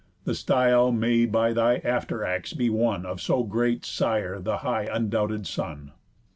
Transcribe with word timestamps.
The 0.23 0.33
style 0.33 0.91
may 0.91 1.27
by 1.27 1.53
thy 1.53 1.75
after 1.83 2.23
acts 2.25 2.53
be 2.53 2.71
won, 2.71 3.05
Of 3.05 3.21
so 3.21 3.43
great 3.43 3.85
sire 3.85 4.39
the 4.39 4.57
high 4.65 4.89
undoubted 4.91 5.45
son. 5.45 5.91